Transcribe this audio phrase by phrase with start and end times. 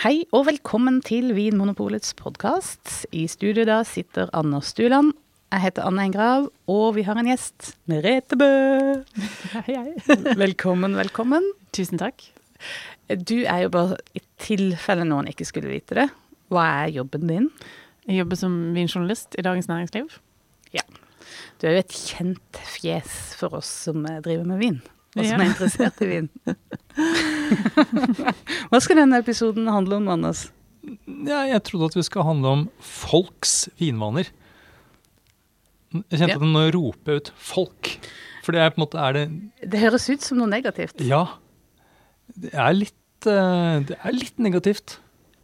[0.00, 3.02] Hei og velkommen til Vinmonopolets podkast.
[3.12, 5.10] I studio da sitter Anders Stuland.
[5.52, 7.74] Jeg heter Anne Engrav, og vi har en gjest.
[7.84, 8.46] Merete Bø.
[9.66, 10.16] Hei, hei.
[10.40, 11.44] Velkommen, velkommen.
[11.76, 12.24] Tusen takk.
[13.12, 16.08] Du er jo bare, i tilfelle noen ikke skulle vite det,
[16.48, 17.50] hva er jobben din?
[18.08, 20.16] Jeg jobber som vinjournalist i Dagens Næringsliv.
[20.72, 20.86] Ja.
[21.60, 24.80] Du er jo et kjent fjes for oss som driver med vin,
[25.16, 25.40] og som Ja.
[25.40, 26.28] er interessert i vin.
[28.70, 30.46] hva skal denne episoden handle om, Anders?
[31.06, 34.30] Ja, jeg trodde at vi skal handle om folks vinvaner.
[35.92, 36.38] Jeg kjente Ja.
[36.38, 37.96] at nå roper ut 'folk'.
[38.44, 41.00] For det er på en måte er det Det høres ut som noe negativt.
[41.04, 41.26] Ja.
[42.38, 44.98] Det er litt, eh, det er litt negativt.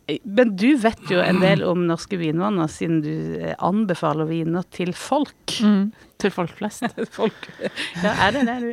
[0.06, 4.92] Men du vet jo en del om norske vinvaner, siden du eh, anbefaler viner til
[4.94, 5.56] folk.
[6.22, 6.86] Til folk flest.
[7.18, 7.48] folk.
[8.04, 8.68] Ja, er det det du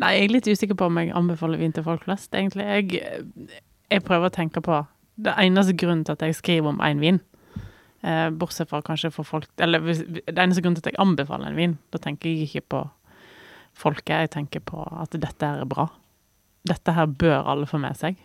[0.00, 2.64] Nei, jeg er litt usikker på om jeg anbefaler vin til folk flest, egentlig.
[2.64, 3.50] Jeg,
[3.92, 4.78] jeg prøver å tenke på
[5.20, 7.20] Det eneste grunnen til at jeg skriver om én vin,
[8.00, 11.60] eh, bortsett fra kanskje for folk Eller det eneste grunnen til at jeg anbefaler en
[11.60, 12.82] vin, da tenker jeg ikke på
[13.76, 15.90] folket, jeg tenker på at dette her er bra.
[16.68, 18.16] Dette her bør alle få med seg.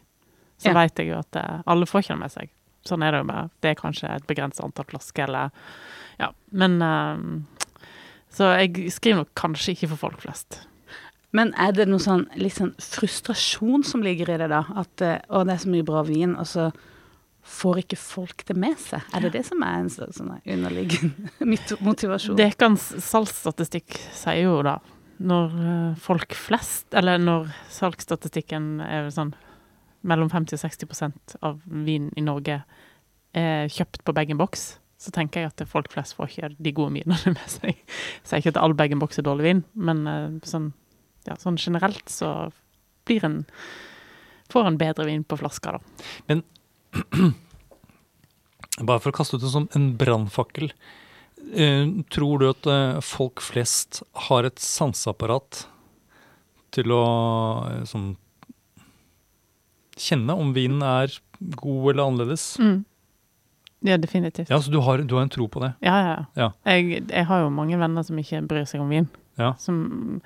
[0.57, 0.73] Så Ja.
[0.73, 2.49] vet jeg jo at eh, alle får ikke det med seg.
[2.85, 3.49] Sånn er det jo bare.
[3.61, 5.51] Det er kanskje et begrenset antall flasker, eller
[6.19, 6.31] Ja.
[6.51, 7.41] Men eh,
[8.35, 10.61] Så jeg skriver nok kanskje ikke for folk flest.
[11.35, 14.63] Men er det noe sånn litt sånn frustrasjon som ligger i det, da?
[14.75, 16.69] At eh, å, det er så mye bra vin, og så
[17.45, 19.03] får ikke folk det med seg?
[19.13, 22.35] Er det det som er en slags sånn underliggende mot- motivasjon?
[22.39, 24.79] Dekans salgsstatistikk sier jo da
[25.19, 29.33] når folk flest, eller når salgsstatistikken er sånn
[30.05, 32.61] mellom 50 og 60% av vin i Norge
[33.35, 34.65] er kjøpt på bag-in-box,
[35.01, 37.73] så tenker jeg at folk flest får ikke de gode vinene med seg.
[37.73, 40.71] Jeg sier ikke at all bag-in-box er dårlig vin, men eh, sånn,
[41.27, 42.31] ja, sånn generelt så
[43.05, 43.43] blir en
[44.51, 46.41] får en bedre vin på flaska, da.
[48.87, 50.71] Bare for å kaste ut det som en brannfakkel.
[51.53, 55.65] Eh, tror du at eh, folk flest har et sanseapparat
[56.75, 57.05] til å
[57.69, 58.15] eh, sånn
[59.95, 61.13] Kjenne om vinen er
[61.59, 62.45] god eller annerledes?
[63.85, 64.49] Ja, definitivt.
[64.49, 65.73] Ja, så du har, du har en tro på det?
[65.85, 66.15] Ja, ja.
[66.39, 66.47] Ja.
[66.73, 69.07] Jeg, jeg har jo mange venner som ikke bryr seg om vin.
[69.39, 69.53] Ja.
[69.61, 70.21] Som,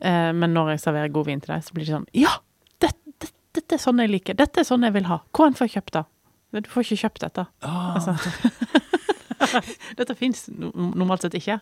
[0.00, 2.32] eh, men når jeg serverer god vin til deg, så blir det sånn Ja!
[2.82, 4.36] Dette, dette, dette er sånn jeg liker.
[4.40, 5.20] Dette er sånn jeg vil ha.
[5.30, 6.04] Hvor får jeg kjøpt det?
[6.64, 7.46] Du får ikke kjøpt dette.
[7.64, 8.16] Ah, Altså.
[9.98, 11.60] dette fins normalt sett ikke.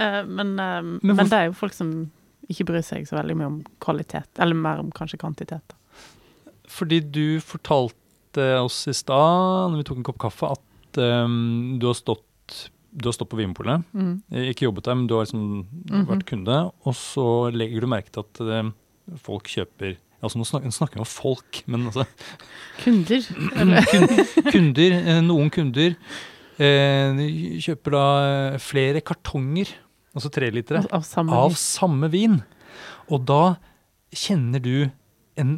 [0.00, 1.92] Eh, men, eh, men, men det er jo folk som
[2.50, 4.30] ikke bryr seg så veldig mye om kvalitet.
[4.42, 5.76] Eller mer om kanskje kvantitet.
[6.72, 11.86] Fordi du fortalte oss i stad, når vi tok en kopp kaffe, at um, du
[11.90, 12.28] har stått
[12.92, 14.18] du har stått på Vinmonopolet, Mm.
[14.36, 15.44] eh, ikke jobbet der, men du har liksom
[15.88, 16.02] Mhm.
[16.10, 18.74] vært kunde, og så legger du merke til at um,
[19.16, 22.04] folk kjøper Altså nå snakker, snakker vi om folk, men altså
[22.84, 23.24] Kunder.
[23.58, 23.82] Eller?
[24.52, 25.96] kunder, eh, noen kunder
[26.62, 27.22] eh,
[27.64, 29.72] kjøper da flere kartonger,
[30.14, 31.56] altså trelitere, Av samme av vin.
[31.58, 32.36] samme vin.
[33.10, 33.56] Og da
[34.14, 34.90] kjenner du
[35.40, 35.56] en,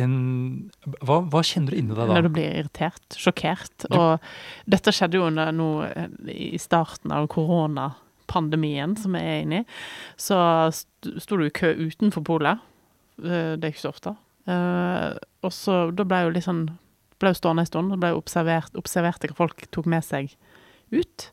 [0.00, 0.70] en
[1.02, 2.14] hva, hva kjenner du inni deg da?
[2.14, 3.86] Når du blir irritert, sjokkert.
[3.90, 4.20] Du- Og
[4.68, 6.08] dette skjedde jo under nå eh,
[6.54, 9.66] i starten av koronapandemien som jeg er inne i.
[10.16, 10.36] Så
[10.72, 12.58] st- sto du i kø utenfor polet.
[13.22, 14.16] Eh, Det er ikke så ofte.
[14.46, 16.78] Eh, Og så da ble jeg jo litt sånn
[17.22, 20.34] ble jo stående en stund og ble observert, observerte hva folk tok med seg
[20.92, 21.30] ut.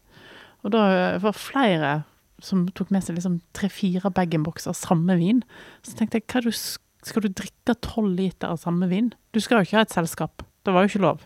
[0.63, 2.03] Og da var flere
[2.41, 5.41] som tok med seg liksom tre-fire bag-in-boxer samme vin.
[5.83, 6.57] Så tenkte jeg, hva er det du
[7.05, 9.13] skal du drikke tolv liter av samme vin?
[9.31, 10.43] Du skal jo ikke ha et selskap.
[10.65, 11.23] Det var jo ikke lov.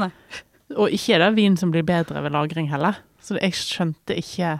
[0.00, 0.10] Nei.
[0.74, 2.98] Og ikke er det vin som blir bedre ved lagring heller.
[3.24, 4.58] Så jeg skjønte ikke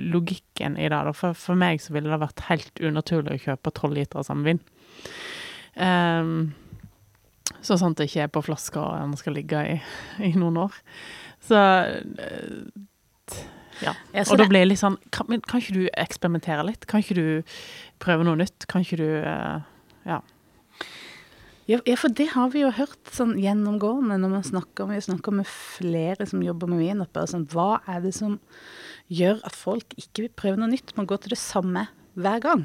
[0.00, 1.00] logikken i det.
[1.18, 4.48] For, for meg så ville det vært helt unaturlig å kjøpe tolv liter av samme
[4.48, 4.62] vin.
[5.76, 6.54] Um,
[7.64, 9.76] så sant det ikke er på flasker og den skal ligge i,
[10.24, 10.76] i noen år.
[11.44, 13.38] Så eh,
[13.84, 13.94] ja.
[14.14, 16.88] Ja, Og da blir det litt sånn kan, men kan ikke du eksperimentere litt?
[16.90, 17.28] Kan ikke du
[18.02, 18.66] prøve noe nytt?
[18.70, 19.60] Kan ikke du eh,
[20.08, 20.22] Ja.
[21.68, 25.48] Ja, for det har vi jo hørt sånn gjennomgående når man snakker, vi snakker med
[25.50, 27.02] flere som jobber med vin.
[27.04, 27.26] oppe.
[27.28, 28.38] sånn, hva er det som
[29.12, 30.94] gjør at folk ikke vil prøve noe nytt?
[30.96, 31.84] Man går til det samme
[32.16, 32.64] hver gang.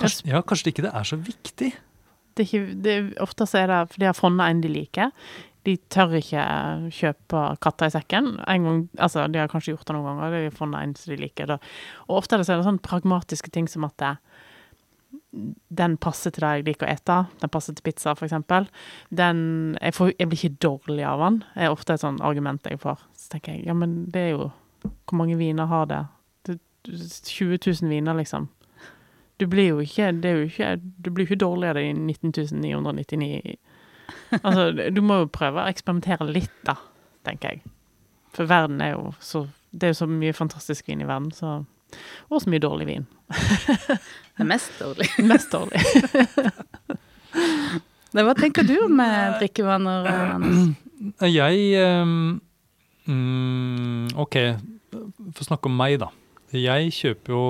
[0.00, 1.74] Kanskje, ja, kanskje ikke det er så viktig?
[2.38, 5.12] Det er ikke, det, ofte så er det for de har funnet en de liker.
[5.66, 6.42] De tør ikke
[6.94, 8.34] kjøpe katter i sekken.
[8.48, 10.34] En gang, altså, de har kanskje gjort det noen ganger.
[10.34, 11.50] De har funnet en som de liker.
[11.50, 11.58] Da.
[12.06, 14.14] Og ofte er det, så sånn pragmatiske ting som at det,
[15.80, 17.18] den passer til det jeg liker å ete.
[17.42, 18.68] Den passer til pizza, eksempel.
[19.10, 19.40] Den,
[19.82, 21.42] jeg, jeg blir ikke dårlig av den.
[21.54, 23.02] Det er ofte et sånt argument jeg får.
[23.18, 26.04] Så tenker jeg, ja, men det er jo Hvor mange viner har det
[26.88, 28.48] 20 000 viner, liksom.
[29.40, 31.92] Du blir jo ikke, det er jo ikke Du blir ikke dårlig av det i
[31.92, 32.32] 19
[32.62, 33.56] 999
[34.42, 36.76] Altså, du må jo prøve å eksperimentere litt, da,
[37.28, 37.74] tenker jeg.
[38.36, 41.58] For verden er jo så Det er jo så mye fantastisk vin i verden, så
[42.30, 43.06] Og så mye dårlig vin.
[44.36, 45.08] Det er mest dårlig.
[45.32, 45.80] Mest dårlig.
[48.14, 50.06] Men Hva tenker du om eh, drikkevaner,
[50.36, 50.76] Anders?
[51.22, 52.40] Jeg ehm,
[53.06, 54.36] mm, Ok,
[54.92, 56.08] for å snakke om meg, da.
[56.54, 57.42] Jeg kjøper jo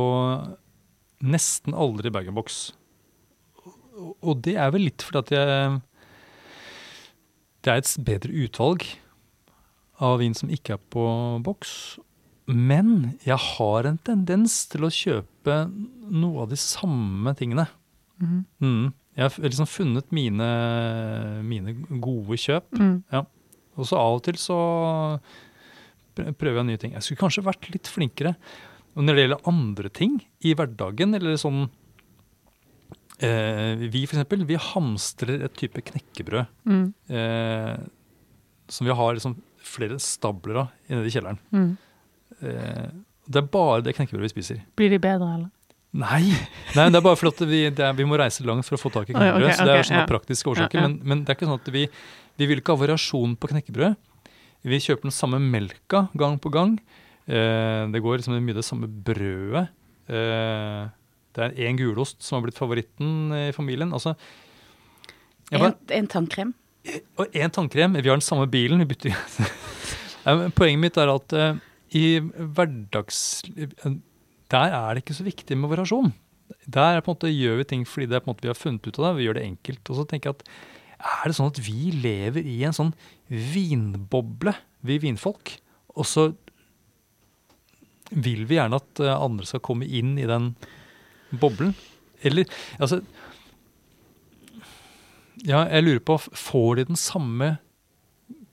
[1.22, 2.58] nesten aldri bag-in-box.
[3.98, 5.78] Og det er vel litt fordi at jeg
[7.68, 8.84] Det er et bedre utvalg
[10.00, 11.02] av vin som ikke er på
[11.44, 11.72] boks.
[12.48, 17.66] Men jeg har en tendens til å kjøpe noe av de samme tingene.
[18.16, 18.38] Mm.
[18.64, 18.86] Mm.
[19.18, 20.48] Jeg har liksom funnet mine,
[21.44, 22.72] mine gode kjøp.
[22.72, 23.02] Mm.
[23.76, 24.58] Og så av og til så
[26.16, 26.96] prøver jeg nye ting.
[26.96, 28.32] Jeg skulle kanskje vært litt flinkere.
[28.96, 31.66] Og når det gjelder andre ting i hverdagen, eller sånn
[33.20, 36.94] eh, Vi for eksempel, vi hamstrer et type knekkebrød Mm.
[37.10, 37.76] eh,
[38.68, 41.38] som vi har liksom flere stabler av nede i kjelleren.
[41.52, 41.76] Mm.
[42.42, 42.88] Eh,
[43.28, 44.60] det er bare det knekkebrødet vi spiser.
[44.76, 45.50] Blir de bedre, eller?
[45.98, 46.34] Nei,
[46.76, 49.08] Nei det er bare fordi vi, er, vi må reise langt for å få tak
[49.08, 49.42] i knekkebrød.
[49.42, 49.56] Okay, knekkebrød.
[49.56, 50.08] så det er sånne ja.
[50.10, 50.78] praktiske årsaker.
[50.78, 50.88] Ja, ja.
[50.88, 51.86] Men, men det er ikke sånn at vi,
[52.38, 53.96] vi vil ikke ha variasjon på knekkebrød.
[54.68, 56.76] Vi kjøper den samme melka gang på gang.
[57.28, 59.68] Eh, det går liksom mye det samme brødet.
[60.08, 60.88] Eh,
[61.38, 63.94] det er én gulost som har blitt favoritten i familien.
[63.96, 64.16] Altså,
[65.52, 66.56] bare, En, en tannkrem?
[67.18, 67.96] og én tannkrem.
[67.98, 68.80] Vi har den samme bilen.
[68.82, 69.16] Vi bytter
[70.58, 71.60] Poenget mitt er at uh,
[71.96, 73.42] i hverdags...
[74.48, 76.10] Der er det ikke så viktig med variasjon.
[76.64, 78.86] Der er måte gjør vi ting fordi det er på en måte vi har funnet
[78.86, 79.14] ut av det.
[79.18, 79.82] Vi gjør det enkelt.
[79.84, 80.46] Og så tenker jeg at
[80.98, 82.94] er det sånn at vi lever i en sånn
[83.28, 84.54] vinboble,
[84.88, 85.52] vi vinfolk?
[85.94, 86.30] Og så
[88.08, 90.54] vil vi gjerne at eh, andre skal komme inn i den
[91.30, 91.74] boblen?
[92.26, 92.48] Eller
[92.78, 93.02] altså
[95.46, 97.56] ja, jeg lurer på, får de den samme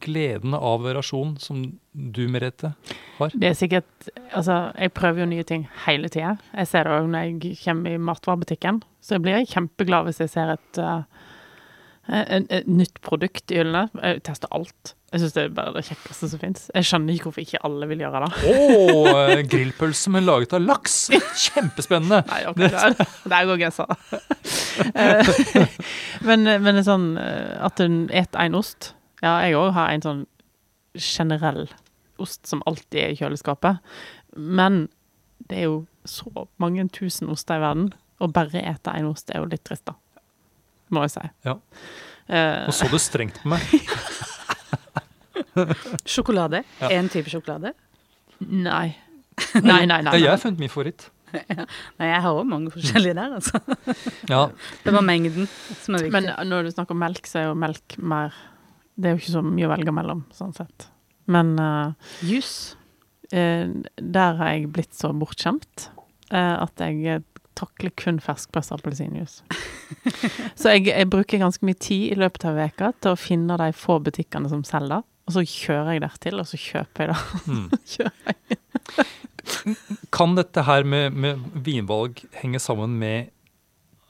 [0.05, 2.73] gleden av variasjon som du, Merete,
[3.17, 3.33] har?
[3.33, 6.35] Det er sikkert Altså, jeg prøver jo nye ting hele tida.
[6.53, 8.81] Jeg ser det òg når jeg kommer i matvarebutikken.
[9.01, 11.05] Så jeg blir kjempeglad hvis jeg ser et, uh,
[12.07, 13.87] et, et nytt produkt i hyllene.
[13.97, 14.93] Jeg tester alt.
[15.15, 16.65] Jeg syns det er bare det kjekkeste som fins.
[16.75, 18.31] Jeg skjønner ikke hvorfor ikke alle vil gjøre det.
[18.51, 20.97] Oh, eh, grillpølse med laget av laks!
[21.45, 22.19] Kjempespennende!
[22.27, 22.97] Nei, okay, der,
[23.31, 23.87] der går grensa.
[24.91, 25.69] Eh,
[26.27, 28.91] men, men det sånn eh, at en et en ost
[29.23, 30.25] Ja, jeg òg har en sånn
[30.99, 31.65] generell
[32.21, 33.79] ost som alltid er i kjøleskapet.
[34.35, 34.85] Men
[35.49, 39.41] det er jo så mange tusen oster i verden, og bare ete en ost er
[39.41, 39.95] jo litt trist, da.
[40.93, 41.23] Må jeg si.
[41.47, 41.55] Ja.
[42.27, 43.63] Eh, Nå så du strengt på meg.
[46.05, 46.63] Sjokolade?
[46.81, 46.91] Ja.
[46.97, 47.73] En type sjokolade?
[48.39, 48.95] nei.
[49.59, 50.03] Nei, nei, nei.
[50.07, 50.19] Nei.
[50.21, 51.09] jeg har funnet min favoritt.
[51.35, 53.59] Nei, jeg har òg mange forskjellige der, altså.
[54.31, 54.45] Ja,
[54.85, 55.49] Det var mengden
[55.81, 56.13] som er viktig.
[56.15, 58.31] Men når du snakker om melk, så er jo melk mer
[58.95, 60.87] Det er jo ikke så mye å velge mellom, sånn sett.
[61.27, 61.91] Men uh,
[62.23, 62.53] Jus.
[63.33, 63.67] uh,
[63.99, 65.89] der har jeg blitt så bortskjemt
[66.31, 67.25] uh, at jeg eh,
[67.57, 69.37] takler kun ferskpressa appelsinjuice.
[70.59, 73.69] så jeg, jeg bruker ganske mye tid i løpet av veka til å finne de
[73.75, 77.19] få butikkene som selger, og så kjører jeg dertil, og så kjøper jeg det.
[77.49, 77.67] mm.
[80.15, 81.33] Kan dette her med, med
[81.65, 83.19] vinvalg henge sammen med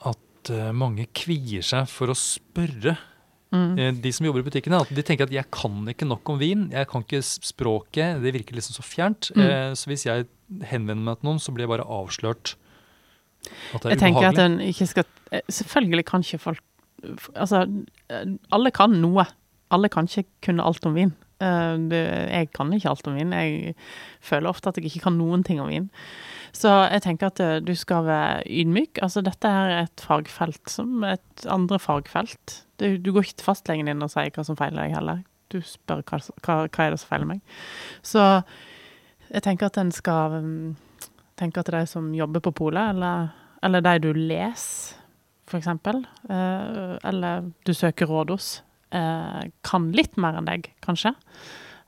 [0.07, 2.93] at eh, mange kvier seg for å spørre
[3.55, 3.79] Mm.
[3.79, 4.81] eh, de som jobber i butikkene?
[4.81, 8.33] At de tenker at 'jeg kan ikke nok om vin', 'jeg kan ikke språket', det
[8.33, 9.31] virker liksom så fjernt.
[9.35, 9.41] Mm.
[9.41, 10.27] Eh, så hvis jeg
[10.63, 12.55] henvender meg til noen, så blir jeg bare avslørt
[13.83, 16.63] Jeg tenker at en ikke skal eh, Selvfølgelig kan ikke folk
[17.35, 17.65] Altså,
[18.55, 19.25] alle kan noe.
[19.69, 21.11] Alle kan ikke kunne alt om vin.
[21.43, 23.33] Eh, jeg kan ikke alt om vin.
[23.35, 23.75] Jeg
[24.23, 25.89] føler ofte at jeg ikke kan noen ting om vin.
[26.55, 29.01] Så jeg tenker at eh, du skal være ydmyk.
[29.03, 32.61] Altså, dette er et fagfelt som et andre fagfelt.
[32.79, 35.21] Du, du går ikke til fastlegen din og sier hva som feiler deg heller.
[35.51, 37.43] Du spør hva, hva, hva er det som feiler meg.
[38.05, 38.23] Så
[39.29, 40.39] jeg tenker at en skal
[41.39, 43.29] mm, til de som jobber på polet, eller,
[43.63, 45.01] eller de du leser,
[45.55, 51.13] eksempel, eh, eller du søker råd hos, eh, kan litt mer enn deg, kanskje.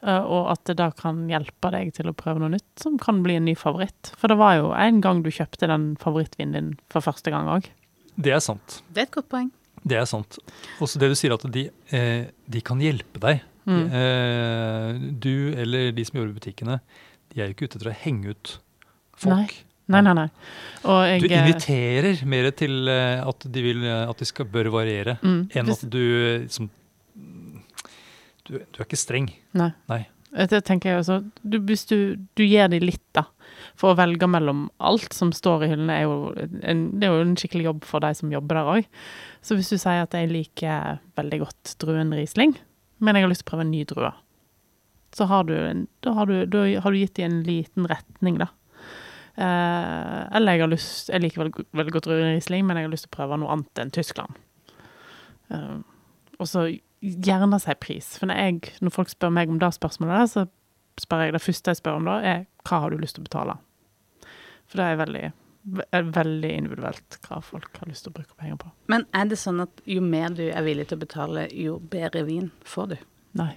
[0.06, 3.24] Eh, og at det da kan hjelpe deg til å prøve noe nytt, som kan
[3.26, 4.12] bli en ny favoritt.
[4.20, 7.72] For det var jo en gang du kjøpte den favorittvinen din for første gang òg.
[8.18, 8.82] Det er sant.
[8.94, 9.50] Det er et godt poeng.
[9.88, 10.38] Det er sant.
[10.84, 13.42] Også det du sier, at de, eh, de kan hjelpe deg.
[13.68, 13.84] Mm.
[13.92, 16.80] Eh, du eller de som jobber i butikkene,
[17.34, 18.58] de er jo ikke ute etter å henge ut
[19.22, 19.56] folk.
[19.88, 20.28] Nei, nei, nei.
[20.84, 24.68] Jeg Du eh, inviterer mer til eh, at de vil eh, at de skal bør
[24.74, 26.04] variere, mm, enn at du
[26.44, 26.68] liksom
[28.48, 29.32] du, du er ikke streng.
[29.58, 29.72] Nei.
[29.92, 30.04] Nei.
[30.48, 31.18] Det tenker jeg også.
[31.42, 33.26] Du, hvis du, du gir dem litt, da.
[33.80, 36.18] For å velge mellom alt som står i hyllene, er jo
[36.62, 38.88] en, det er jo en skikkelig jobb for de som jobber der òg.
[39.46, 42.56] Så hvis du sier at jeg liker veldig godt druen Riesling,
[43.00, 44.12] men jeg har lyst til å prøve en ny drue,
[45.16, 45.56] så har du,
[46.06, 48.52] da, har du, da har du gitt dem en liten retning, da.
[49.38, 53.06] Eh, eller jeg har lyst Jeg liker veldig, veldig godt Riesling, men jeg har lyst
[53.06, 54.40] til å prøve noe annet enn Tyskland.
[55.54, 55.78] Eh,
[56.38, 56.68] og så
[57.02, 58.16] gjerne si pris.
[58.18, 61.44] For når, jeg, når folk spør meg om det spørsmålet, der, så spør jeg det
[61.44, 63.58] første jeg spør om da, er hva har du lyst til å betale?
[64.68, 65.24] For det er veldig,
[65.96, 68.74] er veldig individuelt hva folk har lyst til å bruke penger på.
[68.92, 72.26] Men er det sånn at jo mer du er villig til å betale, jo bedre
[72.28, 72.98] vin får du?
[73.40, 73.54] Nei,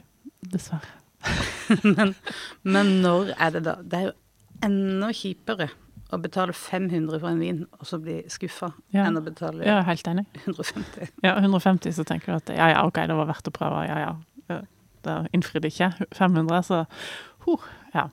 [0.53, 0.99] dessverre.
[1.97, 2.15] men,
[2.63, 3.81] men når er det da?
[3.81, 4.19] Det er jo
[4.65, 5.71] enda kjipere
[6.11, 9.05] å betale 500 for en vin og så bli skuffa, Ja.
[9.07, 10.27] enn å betale enig.
[10.45, 11.09] 150.
[11.23, 13.85] Ja, 150 så tenker du at ja, ja, OK, det var verdt å prøve.
[13.87, 14.17] Ja, ja.
[14.51, 14.61] Ja,
[15.03, 15.93] Det innfridde ikke.
[16.13, 16.81] 500, så
[17.47, 17.63] huh,
[17.95, 18.09] ja.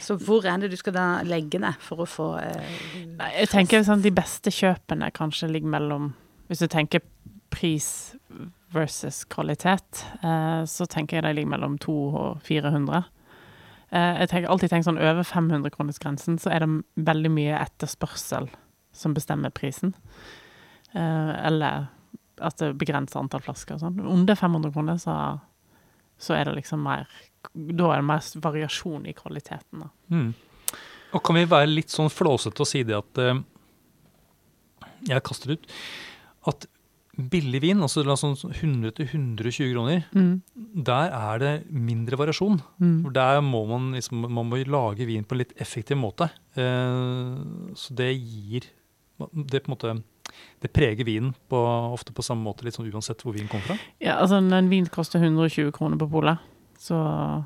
[0.00, 2.76] Så hvor er det du skal da legge ned for å få eh,
[3.18, 6.12] Nei, jeg tenker sånn, de beste kjøpene kanskje ligger mellom
[6.48, 7.00] Hvis du tenker
[7.52, 8.14] pris
[8.72, 13.02] versus kvalitet, eh, så tenker jeg de ligger mellom 200 og 400.
[13.92, 16.70] Eh, jeg tenker, alltid tenkt sånn over 500-kronersgrensen, så er det
[17.08, 18.48] veldig mye etterspørsel
[18.96, 19.92] som bestemmer prisen.
[20.92, 21.90] Eh, eller
[22.42, 24.00] at det begrenser antall flasker og sånn.
[24.08, 25.16] Under 500 kroner, så,
[26.20, 27.10] så er det liksom mer
[27.52, 29.84] Da er det mer variasjon i kvaliteten.
[30.08, 30.32] Mm.
[31.12, 33.42] Og kan vi være litt sånn flåsete og si det at eh,
[35.10, 35.68] Jeg kaster ut
[36.48, 36.64] at
[37.12, 40.40] billig vin, altså la oss sånn 100-120 kroner, Mm.
[40.84, 42.60] der er det mindre variasjon.
[42.80, 43.12] Mm.
[43.12, 46.30] Der må man liksom man må lage vin på en litt effektiv måte.
[46.56, 48.62] Eh, så det gir
[49.46, 50.02] Det på en måte
[50.62, 51.56] det preger vinen på,
[51.92, 53.76] ofte på samme måte, litt sånn uansett hvor vinen kommer fra.
[54.00, 56.38] Ja, altså når en vin koster 120 kroner på polet,
[56.80, 57.44] så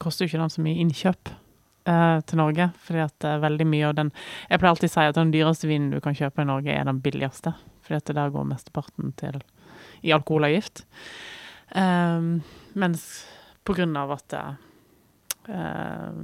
[0.00, 1.30] koster jo ikke den så mye innkjøp
[1.86, 2.70] eh, til Norge.
[2.86, 4.12] Fordi at det veldig mye av den
[4.48, 6.84] Jeg pleier alltid å si at den dyreste vinen du kan kjøpe i Norge, er
[6.88, 7.54] den billigste.
[7.90, 9.40] Fordi at det der går mesteparten til
[10.06, 10.84] i alkoholavgift.
[11.74, 12.42] Um,
[12.78, 13.26] mens
[13.66, 14.36] på grunn av at
[15.50, 16.20] uh,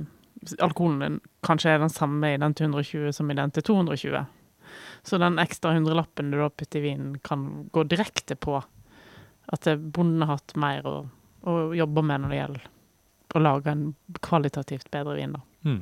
[0.63, 4.23] alkoholen din kanskje er den samme i den til 120 som i den til 220.
[5.03, 8.61] Så den ekstra hundrelappen du da putter i vinen, kan gå direkte på
[9.47, 10.97] at bonden har hatt mer å,
[11.51, 12.73] å jobbe med når det gjelder
[13.35, 13.87] å lage en
[14.23, 15.35] kvalitativt bedre vin.
[15.35, 15.43] Da.
[15.67, 15.81] Mm.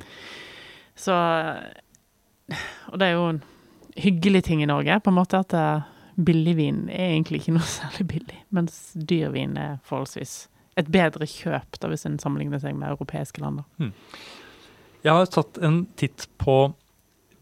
[0.97, 1.13] Så
[2.89, 3.29] Og det er jo
[3.95, 7.67] hyggelig ting i Norge, på en måte at billigvin billig vin er egentlig ikke noe
[7.79, 10.47] særlig billig, mens dyrvin er forholdsvis
[10.79, 13.61] et bedre kjøp, da, hvis en sammenligner seg med europeiske land.
[13.79, 13.91] Hmm.
[15.05, 16.73] Jeg har tatt en titt på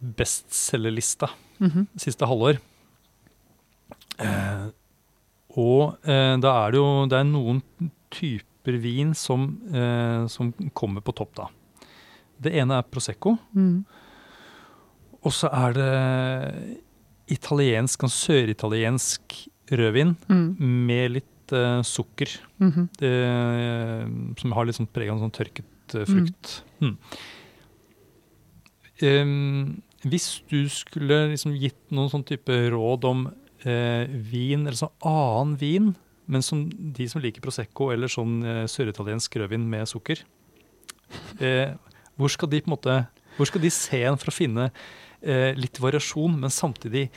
[0.03, 1.29] bestselgerlista
[1.63, 1.85] Mhm.
[1.97, 2.57] siste halvår.
[4.19, 4.65] Eh,
[5.57, 7.61] og eh, da er det jo det er noen
[8.13, 11.47] typer vin som, eh, som kommer på topp, da.
[12.43, 13.85] Det ene er Prosecco, Mm.
[15.23, 15.91] Og så er det
[17.33, 19.37] italiensk, sånn søritaliensk
[19.71, 20.47] rødvin Mm.
[20.87, 22.29] med litt uh, sukker.
[22.59, 22.89] Mhm.
[22.99, 23.13] Det,
[24.41, 26.63] som har litt sånn preg av sånn tørket uh, frukt.
[26.81, 26.97] Mm.
[29.03, 33.25] Um, hvis du skulle liksom gitt noen sånn type råd om
[33.65, 35.93] uh, vin, eller sånn annen vin,
[36.27, 40.21] men som de som liker Prosecco eller sånn uh, søritaliensk rødvin med sukker,
[41.43, 41.73] eh,
[42.17, 42.95] hvor skal de på en måte
[43.37, 44.73] hvor skal de se en for å finne eh,
[45.23, 47.07] litt variasjon, men samtidig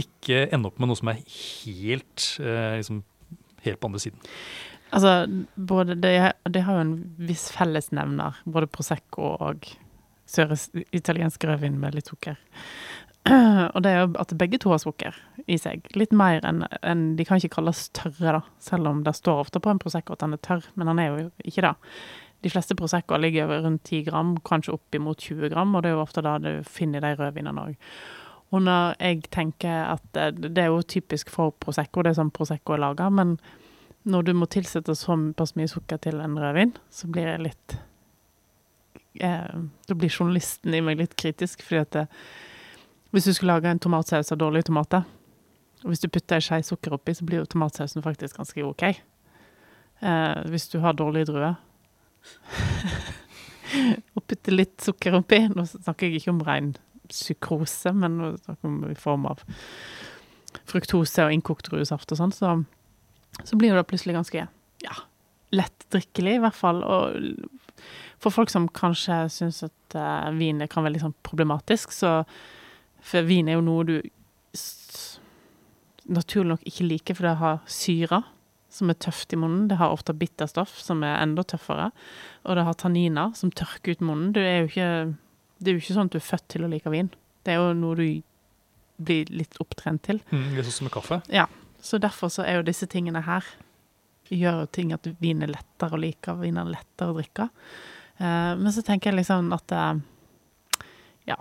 [0.00, 3.02] ikke ende opp med noe som er helt, eh, liksom,
[3.64, 4.20] helt på andre siden?
[4.94, 5.26] Altså,
[5.56, 6.14] det,
[6.52, 9.66] det har jo en viss fellesnevner, både Prosecco og
[10.94, 12.38] italiensk rødvin med litt sukker.
[13.74, 15.16] Og det er jo at begge to har sukker
[15.50, 15.86] i seg.
[15.98, 18.42] Litt mer enn en, De kan ikke kalles tørre, da.
[18.62, 21.10] Selv om det står ofte på en Prosecco at den er tørr, men den er
[21.10, 21.74] jo ikke det.
[22.46, 25.96] De fleste Proseccoer ligger rundt 10 gram, kanskje opp imot 20 gram, og det er
[25.96, 27.72] jo ofte da du finner de rødvinene òg.
[28.54, 32.30] Og når jeg tenker at det, det er jo typisk for Prosecco, det er sånn
[32.30, 33.34] Prosecco er laga, men
[34.06, 37.76] når du må tilsette såpass mye sukker til en rødvin, så blir jeg litt
[39.18, 39.50] eh,
[39.88, 42.06] Da blir journalisten i meg litt kritisk, fordi at det,
[43.10, 45.02] hvis du skulle lage en tomatsaus av dårlige tomater,
[45.82, 48.84] og hvis du putter ei skje sukker oppi, så blir jo tomatsausen faktisk ganske OK.
[48.86, 51.56] Eh, hvis du har dårlige druer
[54.16, 56.74] og putter litt sukker oppi Nå snakker jeg ikke om ren
[57.10, 59.42] psykrose, men nå snakker om i form av
[60.66, 62.54] fruktose og innkokt druesaft og sånn, så,
[63.44, 64.46] så blir det plutselig ganske
[64.82, 64.96] ja,
[65.54, 66.82] lettdrikkelig, i hvert fall.
[66.82, 67.86] Og
[68.22, 72.22] for folk som kanskje syns at uh, vin kan være litt sånn problematisk, så
[73.06, 73.96] For vin er jo noe du
[76.10, 78.18] naturlig nok ikke liker, for det har syre.
[78.76, 79.66] Som er tøft i munnen.
[79.70, 81.90] Det har ofte bitterstoff, som er enda tøffere.
[82.44, 84.32] Og det har tanniner, som tørker ut munnen.
[84.36, 84.90] Det er jo ikke,
[85.58, 87.12] det er jo ikke sånn at du er født til å like vin.
[87.46, 88.06] Det er jo noe du
[88.96, 90.22] blir litt opptrent til.
[90.32, 91.20] Mm, litt sånn som med kaffe.
[91.32, 91.46] Ja,
[91.84, 93.44] så derfor så er jo disse tingene her
[94.32, 97.48] gjør jo ting at vin er lettere å like, vin er lettere å drikke.
[98.18, 100.00] Eh, men så tenker jeg liksom at eh,
[101.30, 101.38] ja,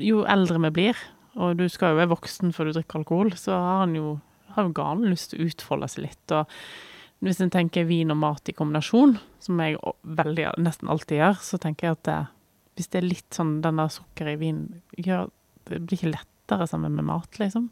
[0.00, 1.04] jo eldre vi blir,
[1.38, 4.16] og du skal jo være voksen før du drikker alkohol, så har han jo
[4.54, 6.34] har jo galen lyst til å utfolde seg litt.
[6.36, 9.78] Og hvis en tenker vin og mat i kombinasjon, som jeg
[10.20, 12.18] veldig, nesten alltid gjør, så tenker jeg at det,
[12.78, 14.64] hvis det er litt sånn den der sukkeret i vin,
[14.96, 15.30] gjør,
[15.68, 17.70] det blir ikke lettere sammen med mat, liksom.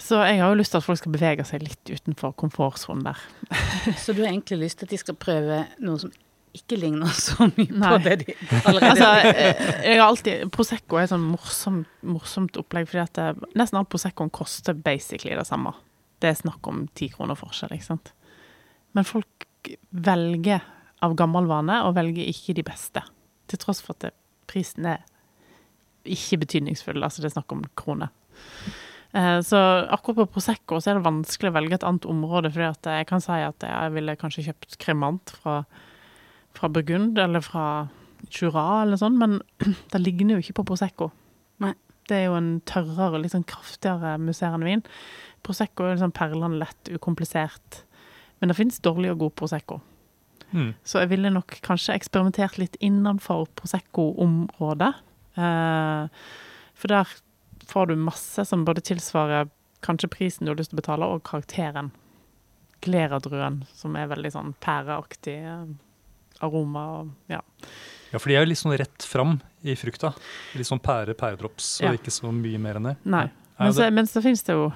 [0.00, 3.20] Så jeg har jo lyst til at folk skal bevege seg litt utenfor komfortsonen der.
[4.02, 6.12] Så du har egentlig lyst til at de skal prøve noe som
[6.56, 7.90] ikke ligner så mye Nei.
[7.92, 8.34] på det de
[8.68, 13.20] allerede Altså, eh, jeg har alltid Prosecco er et sånn morsomt, morsomt opplegg, fordi at
[13.20, 15.72] det, nesten all Proseccoen koster basically det samme.
[16.20, 18.12] Det er snakk om ti kroner forskjell, ikke sant.
[18.96, 19.46] Men folk
[19.94, 20.64] velger
[21.04, 23.02] av gammel vane, og velger ikke de beste.
[23.48, 24.10] Til tross for at
[24.50, 25.00] prisen er
[26.10, 28.10] ikke betydningsfull, altså det er snakk om kroner.
[29.12, 29.58] Eh, Så
[29.90, 33.08] akkurat på Prosecco så er det vanskelig å velge et annet område, fordi at jeg
[33.10, 35.56] kan si at jeg ville kanskje kjøpt kremant fra,
[36.56, 37.64] fra Burgund eller fra
[38.28, 39.38] Jura eller sånn, men
[39.92, 41.10] det ligner jo ikke på Prosecco.
[41.62, 41.74] Nei.
[42.10, 44.80] Det er jo en tørrere, litt sånn kraftigere musserende vin.
[45.46, 47.84] Prosecco er liksom perlende lett, ukomplisert.
[48.40, 49.78] Men det finnes dårlig og god Prosecco.
[50.50, 50.72] Mm.
[50.82, 54.90] Så jeg ville nok kanskje eksperimentert litt innenfor Prosecco-området.
[55.38, 56.26] Eh,
[56.74, 57.14] for der
[57.70, 59.46] får du masse som både tilsvarer
[59.86, 61.92] kanskje prisen du har lyst til å betale, og karakteren.
[62.84, 65.70] Gleradruen, som er veldig sånn pæreaktig eh,
[66.42, 67.40] aroma og ja.
[68.10, 70.10] Ja, for de er jo litt sånn rett fram i frukta.
[70.58, 71.92] Litt sånn pære, pæredrops, Ja.
[71.92, 72.96] og ikke så mye mer enn det.
[73.06, 73.26] Nei.
[73.60, 74.70] Men så, men så finnes det jo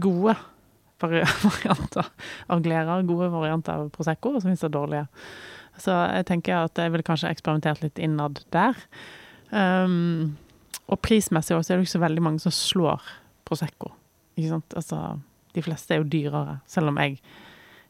[0.00, 0.36] gode
[1.02, 2.08] varianter
[2.48, 5.04] av glærer, gode varianter av Prosecco, og så finnes det dårlige.
[5.82, 8.78] Så jeg tenker at jeg ville kanskje eksperimentert litt innad der.
[9.52, 10.36] Um,
[10.88, 13.04] og prismessig også er det ikke så veldig mange som slår
[13.44, 13.90] Prosecco.
[14.38, 14.76] Ikke sant?
[14.78, 15.02] Altså,
[15.56, 17.18] de fleste er jo dyrere, selv om jeg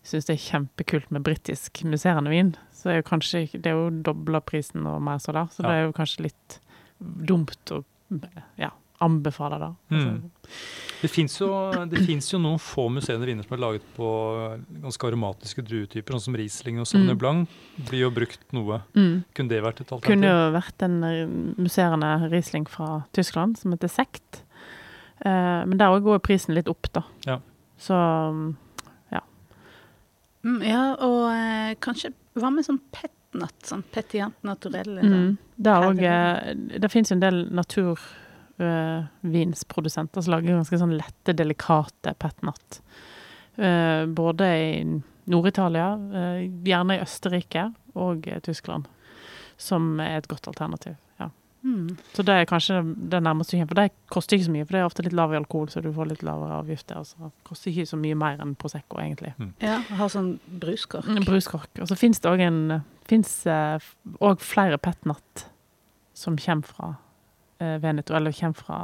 [0.06, 2.54] syns det er kjempekult med britisk musserende vin.
[2.72, 5.68] Så er jo kanskje Det er jo dobla prisen og mer så der, så Ja.
[5.68, 6.58] det er jo kanskje litt
[7.02, 7.84] dumt å
[8.58, 8.70] ja,
[9.02, 9.72] anbefale det.
[9.90, 10.30] Altså, Mm.
[11.02, 11.48] det fins jo,
[12.32, 14.06] jo noen få musserende viner som er laget på
[14.80, 17.18] ganske aromatiske druetyper, sånn som Riesling og Sauvignon Mm.
[17.18, 17.48] Blanc.
[17.90, 18.82] Blir jo brukt noe.
[18.94, 19.24] Mm.
[19.34, 20.06] Kunne det vært et alternativ?
[20.06, 21.26] Kunne jo vært en eh,
[21.60, 24.42] musserende Riesling fra Tyskland som heter Sekt.
[25.24, 27.02] Eh, men der òg går prisen litt opp, da.
[27.26, 27.40] Ja.
[27.78, 27.92] Så
[30.44, 33.56] mm, Ja, og eh, kanskje Hva med sånn petnat?
[33.64, 34.98] Sånn petiant naturell?
[35.00, 36.72] Mm, det, er også, Herregud.
[36.74, 42.66] eh, det finnes jo en del naturvinsprodusenter som lager ganske sånn lette, delikate petnat.
[43.56, 44.84] Uh, både i
[45.32, 48.84] Nord-Italia, uh, gjerne i Østerrike og eh, Tyskland,
[49.56, 50.94] som er et godt alternativ.
[51.66, 51.96] Mm.
[52.14, 52.76] Så det er kanskje
[53.10, 55.16] det nærmeste du kommer, for det koster ikke så mye, for det er ofte litt
[55.18, 57.00] lav i alkohol, så du får litt lavere avgifter.
[57.00, 57.16] Altså.
[57.18, 59.32] så koster ikke så mye mer enn Prosecco, egentlig.
[59.64, 61.08] Ja, har sånn bruskork.
[61.10, 61.72] En bruskork.
[61.82, 62.60] Og så finnes det òg en
[63.06, 65.44] Fins òg flere petnat
[66.14, 66.88] som kommer fra
[67.62, 68.78] eh, Veneto, eller kommer fra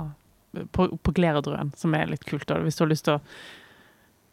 [0.70, 2.46] på, på Gleradruen, som er litt kult.
[2.46, 3.22] Da, hvis du har lyst til å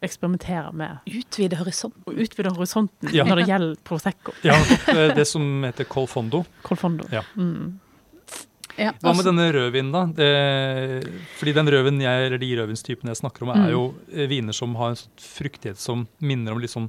[0.00, 2.02] eksperimentere med Utvide horisonten.
[2.14, 3.24] utvide horisonten Ja.
[3.28, 4.32] når det gjelder Prosecco.
[4.46, 6.44] Ja, det, det som heter Colfondo.
[6.62, 7.04] Colfondo.
[7.12, 7.22] Ja.
[7.36, 7.78] Mm.
[8.80, 10.02] Ja, Hva med altså- denne rødvinen, da?
[10.16, 13.66] Det, fordi den røven jeg, eller de rødvinstypene jeg snakker om, Mm.
[13.66, 16.88] er jo eh, viner som har en sånn fruktighet som minner om litt sånn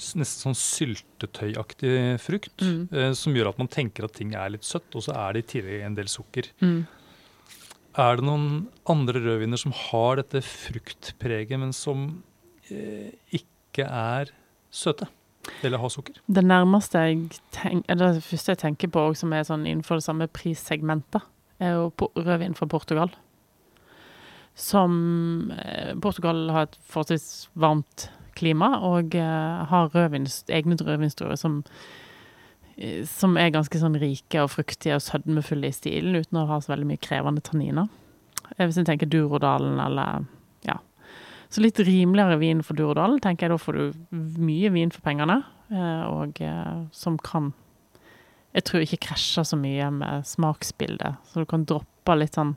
[0.00, 2.56] nesten sånn syltetøyaktig frukt.
[2.64, 2.88] Mm.
[2.92, 5.44] eh, som gjør at man tenker at ting er litt søtt, og så er det
[5.44, 6.48] i tillegg en del sukker.
[6.62, 6.86] Mm.
[7.98, 12.22] Er det noen andre rødviner som har dette fruktpreget, men som
[12.70, 14.30] eh, ikke er
[14.72, 15.06] søte?
[15.62, 16.20] Eller har sukker?
[16.26, 20.28] Det nærmeste jeg tenker, det første jeg tenker på, som er sånn innenfor det samme
[20.32, 21.26] prissegmentet,
[21.60, 23.12] er jo rødvin fra Portugal.
[24.58, 28.08] Som eh, Portugal har et forholdsvis varmt
[28.38, 31.60] klima, og eh, har rødvins, egne rødvinsdruer som,
[32.76, 36.60] eh, som er ganske sånn rike og fruktige og sødmefulle i stilen, uten å ha
[36.60, 37.90] så veldig mye krevende tanniner.
[38.58, 40.24] Hvis en tenker Durodalen eller
[40.66, 40.80] ja.
[41.50, 45.40] Så litt rimeligere vin for Durdal, tenker jeg da får du mye vin for pengene,
[45.72, 47.52] eh, og eh, som kan
[48.54, 52.56] Jeg tror ikke krasjer så mye med smaksbildet, så du kan droppe litt sånn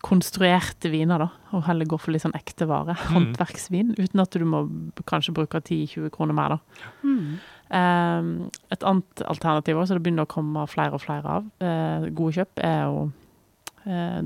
[0.00, 3.10] konstruerte viner, da, og heller gå for litt sånn ekte vare, Mm.
[3.36, 4.62] håndverksvin, uten at du må
[5.04, 6.58] kanskje bruke 10-20 kroner mer, da.
[7.04, 8.48] Mm.
[8.72, 12.64] Et annet alternativ også, det begynner å komme flere og flere av, eh, gode kjøp,
[12.64, 13.12] er jo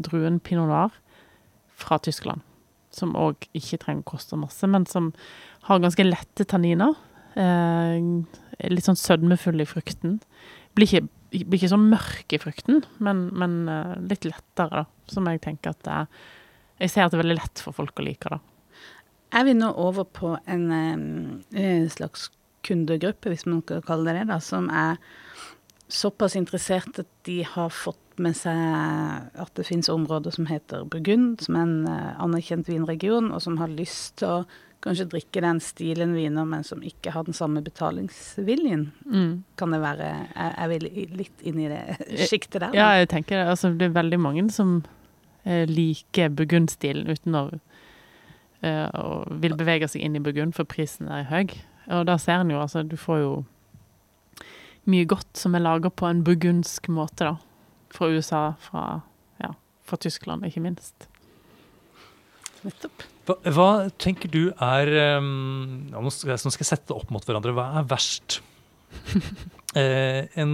[0.03, 0.91] druen pinot noir
[1.75, 2.41] fra Tyskland.
[2.95, 5.13] Som òg ikke trenger å koste masse, men som
[5.69, 6.95] har ganske lette tanniner.
[7.35, 7.99] Eh,
[8.71, 10.21] litt sånn sødmefull i frukten.
[10.79, 15.11] Blir ikke, blir ikke så mørk i frukten, men, men eh, litt lettere, da.
[15.11, 16.25] Som jeg tenker at det er
[16.81, 18.41] Jeg ser at det er veldig lett for folk å like det.
[19.39, 22.31] Er vi nå over på en en slags
[22.67, 24.99] kundegruppe, hvis man kan kalle det det, da, som er
[25.89, 28.59] såpass interessert at de har fått med seg
[29.41, 33.59] at det finnes områder som heter Burgund, som er en eh, anerkjent vinregion, og som
[33.61, 34.39] har lyst til å
[34.85, 38.91] kanskje drikke den stilen viner, men som ikke har den samme betalingsviljen.
[39.09, 39.31] Mm.
[39.57, 42.77] Kan det være Er, vil vi litt inne i det sjiktet der?
[42.77, 43.47] Ja, jeg tenker det.
[43.55, 44.83] Altså, det er veldig mange som
[45.45, 47.47] eh, liker Burgund-stilen uten å,
[48.65, 51.51] og vil bevege seg inn i Burgund, for prisen er høy.
[51.93, 53.33] Og da ser en jo, altså, du får jo
[54.91, 57.37] mye godt som er laga på en burgundsk måte, da.
[57.95, 59.03] Fra USA, fra,
[59.43, 59.53] ja,
[59.87, 61.09] fra Tyskland, ikke minst.
[62.65, 63.05] Nettopp.
[63.25, 63.69] Hva, hva
[64.01, 67.55] tenker du er um, Nå skal jeg nå skal jeg sette opp mot hverandre.
[67.57, 68.41] Hva er verst?
[69.81, 70.53] eh, en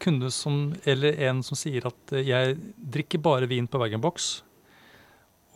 [0.00, 2.56] kunde som, eller en som sier at eh, jeg
[2.96, 4.30] drikker bare vin på bag-in-box,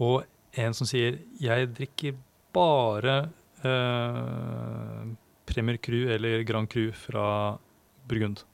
[0.05, 0.25] og
[0.61, 2.17] en som sier jeg drikker
[2.55, 3.17] bare
[3.65, 5.05] eh,
[5.49, 7.27] Premier Cru eller Grand Cru fra
[8.09, 8.45] Burgund.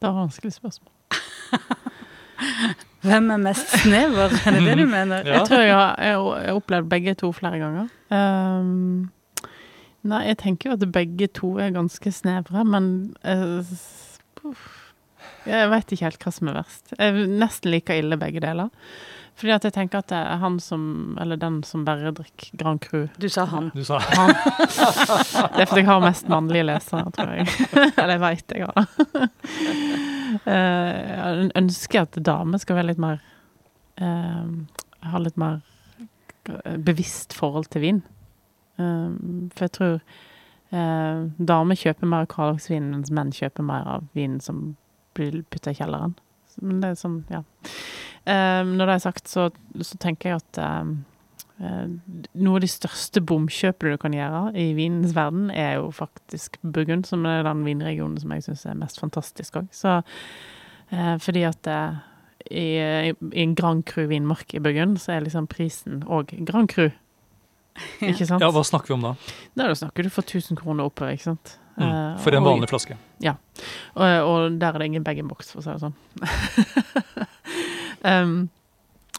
[0.00, 0.92] Det er et vanskelig spørsmål.
[3.04, 5.24] Hvem er mest snever, er det det du mener?
[5.24, 5.38] Ja.
[5.38, 7.88] Jeg tror jeg har jeg har opplevd begge to flere ganger.
[8.08, 9.10] Um,
[10.02, 13.64] nei, jeg tenker jo at begge to er ganske snevre, men uh.
[15.44, 16.92] Jeg veit ikke helt hva som er verst.
[16.96, 18.72] Jeg er nesten like ille begge deler.
[19.40, 20.82] Fordi at jeg tenker at det er han som,
[21.20, 23.06] eller den som bare drikker Grand Cru.
[23.16, 23.70] Du sa han.
[23.72, 24.34] Du sa Han.
[25.54, 27.48] Det er fordi jeg har mest mannlige lesere, tror jeg.
[28.02, 29.30] Eller jeg veit jeg har det.
[30.46, 33.20] Eh, Jeg ønsker at damer skal være litt mer
[34.00, 34.46] eh,
[35.10, 35.60] Ha litt mer
[36.80, 38.02] bevisst forhold til vin.
[38.80, 39.12] Eh,
[39.54, 39.94] For jeg tror
[40.72, 41.22] eh,
[41.52, 44.74] damer kjøper mer hverdagsvin, mens menn kjøper mer av vin som
[45.14, 46.16] blir putta i kjelleren.
[46.60, 47.42] Men det er sånn, ja.
[48.28, 49.48] Eh, når det er sagt, så,
[49.80, 50.96] så tenker jeg at eh, eh,
[51.60, 57.04] noe av de største bomkjøpene du kan gjøre i vinens verden, er jo faktisk Burgund,
[57.08, 59.68] som er den vinregionen som jeg syns er mest fantastisk òg.
[60.90, 61.98] Eh, fordi at eh,
[62.50, 62.64] i,
[63.10, 63.12] i,
[63.44, 66.88] en Grand Cru vinmark i Burgund, så er liksom prisen òg Grand Cru.
[68.08, 68.42] Ikke sant?
[68.42, 69.14] Ja, hva snakker vi om da?
[69.60, 71.58] Da snakker du for 1000 kroner oppover, ikke sant?
[71.76, 71.84] Mm.
[71.86, 72.96] Eh, For en og- vanlig flaske.
[73.94, 75.94] og, og der er det ingen bag-in-box, for å si det sånn.
[78.10, 78.34] um,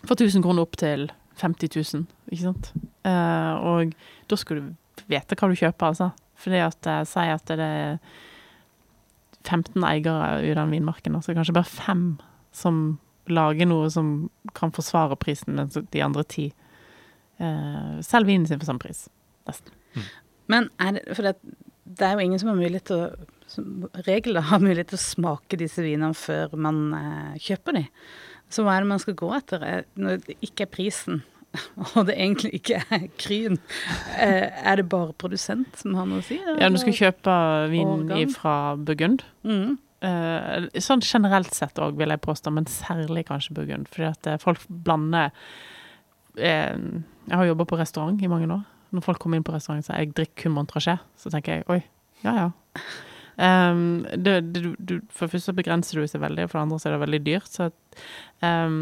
[0.03, 1.07] for 1000 kroner opp til
[1.41, 2.71] 50 000, ikke sant.
[3.05, 3.93] Eh, og
[4.31, 6.11] da skal du vite hva du kjøper, altså.
[6.41, 7.97] Fordi at jeg sier at det er
[9.47, 12.03] 15 eiere i den vinmarken, altså kanskje bare fem
[12.55, 12.99] som
[13.31, 16.47] lager noe som kan forsvare prisen, mens de andre ti
[17.41, 19.05] eh, selger vinen sin for samme pris.
[19.49, 19.73] Nesten.
[20.51, 21.35] Men er det, for det,
[21.85, 25.03] det er jo ingen som har mulighet til å som regler har mulighet til å
[25.03, 27.87] smake disse vinene før man eh, kjøper dem.
[28.51, 29.65] Så hva er det man skal gå etter?
[29.67, 31.17] Er- Når det ikke er prisen,
[31.95, 33.59] og det egentlig ikke er kryen,
[34.15, 36.39] eh, er det bare produsent som har noe å si?
[36.39, 37.35] Ja, du skal kjøpe
[37.71, 39.25] vin fra Burgund.
[39.47, 39.75] Mm.
[40.01, 43.91] Eh, sånn generelt sett òg, vil jeg påstå, men særlig kanskje Burgund.
[43.91, 45.35] Fordi at eh, folk blander
[46.31, 48.63] Jeg har jobba på restaurant i mange år.
[48.95, 51.67] Når folk kommer inn på restaurant og sier jeg drikker kun Montrachet, så tenker jeg
[51.71, 51.81] oi,
[52.23, 52.49] ja ja.
[53.41, 56.89] Um, det, det, du, for det første begrenser du seg veldig, for det andre så
[56.89, 57.51] er det veldig dyrt.
[57.51, 57.69] Så,
[58.43, 58.77] um,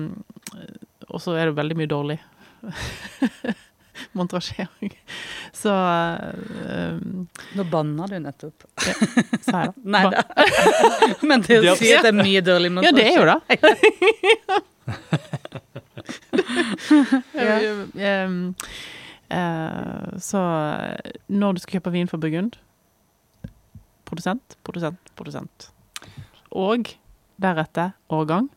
[1.07, 2.17] og så er det veldig mye dårlig.
[4.11, 4.69] Montrachet.
[5.53, 8.63] Så um, Nå banna du nettopp.
[9.43, 9.83] sa jeg det.
[9.95, 10.23] Nei da.
[11.27, 13.39] Men det å si at det er mye dårlig Ja, det er jo det.
[17.35, 17.55] Ja.
[18.09, 18.37] Em,
[19.29, 20.39] uh, så
[21.29, 22.57] når du skal kjøpe vin fra Burgund
[24.09, 25.67] Produsent, produsent, produsent.
[26.57, 26.89] Og
[27.37, 28.47] deretter årgang,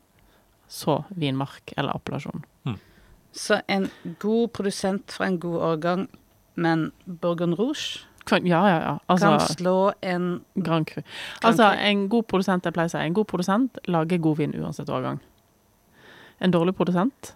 [0.64, 2.46] så vinmark eller appellasjon.
[3.32, 3.86] Så en
[4.20, 6.06] god produsent fra en god årgang,
[6.60, 8.98] men Bourgogne Rouge Kan- Ja, ja, ja.
[9.08, 11.02] kan Altså slå en Grand Cru.
[11.42, 14.88] Altså, en god produsent, jeg pleier å si, en god produsent lager god vin uansett
[14.88, 15.18] årgang.
[16.40, 17.32] En dårlig produsent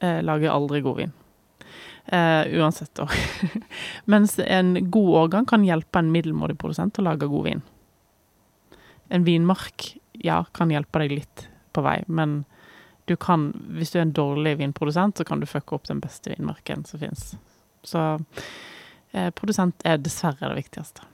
[0.00, 1.12] eh, lager aldri god vin.
[2.06, 3.12] Eh, uansett år.
[4.12, 7.62] Mens en god årgang kan hjelpe en middelmådig produsent til å lage god vin.
[9.10, 12.44] En vinmark, ja, kan hjelpe deg litt på vei, men
[13.06, 16.32] du kan, hvis du er en dårlig vinprodusent, så kan du fucke opp den beste
[16.34, 17.34] vinmarken som fins.
[17.86, 18.00] Så
[19.14, 21.04] eh, produsent er dessverre det viktigste.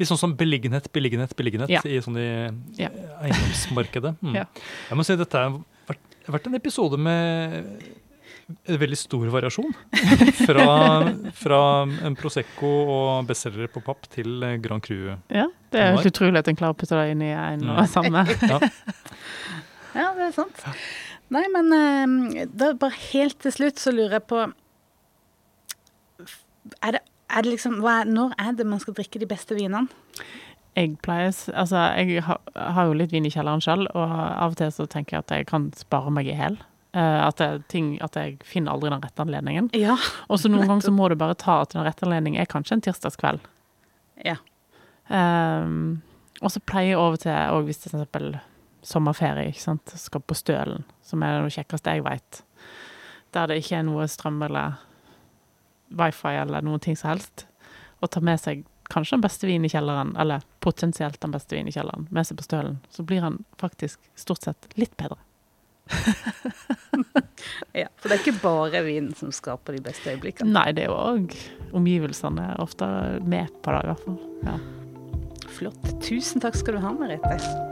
[0.00, 1.82] Litt sånn som beliggenhet, beliggenhet, beliggenhet Ja.
[1.84, 2.28] i sånn i
[2.80, 2.88] Ja.
[3.22, 4.14] eiendomsmarkedet.
[4.22, 4.36] Mm.
[4.38, 4.46] Ja.
[4.88, 5.58] Jeg må si dette har
[5.90, 7.58] vært, vært en episode med
[8.68, 9.74] en veldig stor variasjon.
[10.46, 10.64] Fra,
[11.38, 11.60] fra
[12.06, 15.12] en Prosecco og bestselgere på papp til Grand Cru.
[15.30, 17.86] Ja, det er helt utrolig at en klarer å putte det inn i en og
[17.92, 18.26] samme.
[18.46, 18.58] Ja.
[19.92, 20.60] Ja, det er sant.
[21.32, 24.42] Nei, men eh, da bare helt til slutt så lurer jeg på
[26.82, 29.88] Er det, er det liksom er, Når er det man skal drikke de beste vinene?
[30.76, 34.60] Jeg pleier Altså, jeg har, har jo litt vin i kjelleren selv, og av og
[34.60, 36.56] til så tenker jeg at jeg kan spare meg i hæl.
[36.96, 39.68] Eh, at, at jeg finner aldri den rette anledningen.
[39.76, 39.98] Ja.
[40.28, 42.78] Og så noen ganger så må du bare ta at den rette anledningen er kanskje
[42.78, 43.44] en tirsdagskveld.
[44.24, 44.38] Ja.
[45.12, 46.02] Um,
[46.40, 48.34] og så pleier jeg over til, og hvis det for eksempel
[48.82, 52.42] sommerferie, ikke sant, skal på Stølen, som er det kjekkeste jeg vet,
[53.32, 54.80] der det ikke er noe strøm eller
[55.92, 57.46] wifi eller noen ting som helst,
[58.02, 61.70] og ta med seg kanskje den beste vinen i kjelleren, eller potensielt den beste vinen
[61.70, 65.20] i kjelleren, med seg på Stølen, så blir han faktisk stort sett litt bedre.
[67.72, 67.88] ja.
[67.98, 70.52] For det er ikke bare vinen som skaper de beste øyeblikkene.
[70.54, 71.36] Nei, det er jo òg
[71.72, 72.86] omgivelsene er ofte
[73.24, 74.18] med på det, i hvert fall.
[74.46, 74.56] Ja.
[75.52, 75.92] Flott.
[76.04, 77.71] Tusen takk skal du ha, Merete.